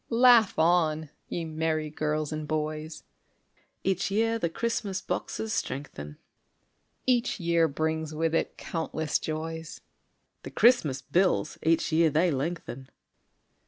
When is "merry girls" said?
1.45-2.31